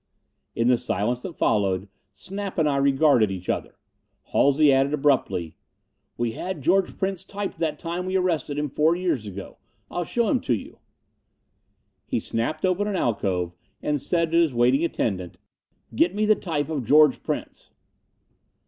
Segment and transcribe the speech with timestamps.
[0.55, 3.75] In the silence that followed, Snap and I regarded each other.
[4.33, 5.55] Halsey added abruptly,
[6.17, 9.59] "We had George Prince typed that time we arrested him four years ago.
[9.91, 10.79] I'll show him to you."
[12.07, 13.53] He snapped open an alcove,
[13.83, 15.37] and said to his waiting attendant,
[15.93, 17.69] "Get me the type of George Prince."